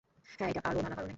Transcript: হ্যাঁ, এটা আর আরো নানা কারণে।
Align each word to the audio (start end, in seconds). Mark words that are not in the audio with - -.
হ্যাঁ, 0.39 0.49
এটা 0.49 0.61
আর 0.63 0.69
আরো 0.69 0.79
নানা 0.81 0.95
কারণে। 0.95 1.09